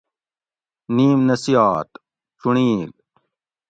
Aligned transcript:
نِیم 0.95 1.19
نصیات 1.29 1.89
(چُنڑیل: 2.39 2.91